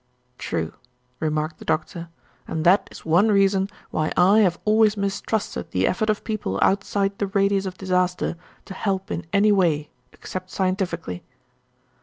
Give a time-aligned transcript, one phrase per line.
[0.39, 0.73] "True,"
[1.19, 2.09] remarked the Doctor,
[2.47, 7.19] "and that is one reason why I have always mistrusted the effort of people outside
[7.19, 8.35] the radius of disaster
[8.65, 11.23] to help in anyway, except scientifically."